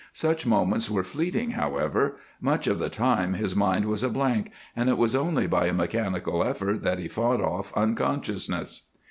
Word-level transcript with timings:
Such 0.13 0.47
moments 0.47 0.89
were 0.89 1.03
fleeting, 1.03 1.51
however; 1.51 2.17
much 2.39 2.65
of 2.65 2.79
the 2.79 2.89
time 2.89 3.35
his 3.35 3.55
mind 3.55 3.85
was 3.85 4.01
a 4.01 4.09
blank, 4.09 4.49
and 4.75 4.89
it 4.89 4.97
was 4.97 5.13
only 5.13 5.45
by 5.45 5.67
a 5.67 5.73
mechanical 5.73 6.43
effort 6.43 6.81
that 6.81 6.97
he 6.97 7.07
fought 7.07 7.39
off 7.39 7.71
unconsciousness. 7.77 8.87